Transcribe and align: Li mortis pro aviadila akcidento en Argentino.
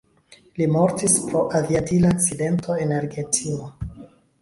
Li 0.61 0.67
mortis 0.75 1.17
pro 1.27 1.45
aviadila 1.61 2.17
akcidento 2.17 2.81
en 2.87 2.99
Argentino. 3.01 3.73